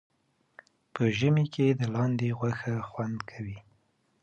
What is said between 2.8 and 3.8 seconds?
خوند کوي